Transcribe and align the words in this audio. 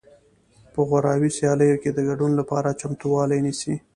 په 0.73 0.79
غوراوي 0.87 1.29
سیالیو 1.37 1.81
کې 1.83 1.89
د 1.93 1.99
ګډون 2.09 2.31
لپاره 2.39 2.77
چمتووالی 2.79 3.39
نیسي 3.45 3.75